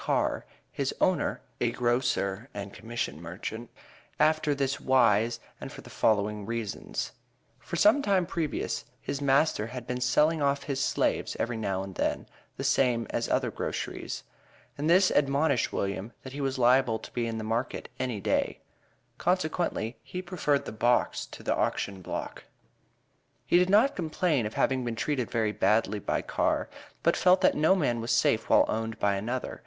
Carr, 0.03 0.47
his 0.71 0.95
owner 0.99 1.41
(a 1.59 1.69
grocer 1.69 2.49
and 2.55 2.73
commission 2.73 3.21
merchant), 3.21 3.69
after 4.19 4.55
this 4.55 4.79
wise, 4.79 5.39
and 5.61 5.71
for 5.71 5.81
the 5.81 5.91
following 5.91 6.43
reasons: 6.47 7.11
For 7.59 7.75
some 7.75 8.01
time 8.01 8.25
previous 8.25 8.83
his 8.99 9.21
master 9.21 9.67
had 9.67 9.85
been 9.85 10.01
selling 10.01 10.41
off 10.41 10.63
his 10.63 10.83
slaves 10.83 11.37
every 11.39 11.55
now 11.57 11.83
and 11.83 11.93
then, 11.93 12.25
the 12.57 12.63
same 12.63 13.05
as 13.11 13.29
other 13.29 13.51
groceries, 13.51 14.23
and 14.75 14.89
this 14.89 15.11
admonished 15.11 15.71
William 15.71 16.13
that 16.23 16.33
he 16.33 16.41
was 16.41 16.57
liable 16.57 16.97
to 16.97 17.13
be 17.13 17.27
in 17.27 17.37
the 17.37 17.43
market 17.43 17.87
any 17.99 18.19
day; 18.19 18.59
consequently, 19.19 19.97
he 20.01 20.19
preferred 20.19 20.65
the 20.65 20.71
box 20.71 21.27
to 21.27 21.43
the 21.43 21.55
auction 21.55 22.01
block. 22.01 22.45
He 23.45 23.59
did 23.59 23.69
not 23.69 23.95
complain 23.95 24.47
of 24.47 24.55
having 24.55 24.83
been 24.83 24.95
treated 24.95 25.29
very 25.29 25.51
badly 25.51 25.99
by 25.99 26.23
Carr, 26.23 26.69
but 27.03 27.15
felt 27.15 27.41
that 27.41 27.53
no 27.53 27.75
man 27.75 28.01
was 28.01 28.09
safe 28.11 28.49
while 28.49 28.65
owned 28.67 28.97
by 28.97 29.13
another. 29.15 29.59